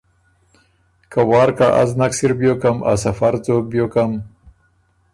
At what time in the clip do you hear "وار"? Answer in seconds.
1.29-1.49